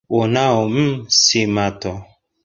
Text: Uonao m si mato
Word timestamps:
Uonao 0.15 0.61
m 0.75 0.77
si 1.19 1.41
mato 1.55 1.91